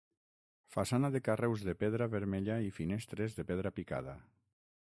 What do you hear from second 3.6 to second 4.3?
picada.